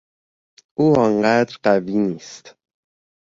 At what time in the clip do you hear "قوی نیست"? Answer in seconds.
1.63-2.55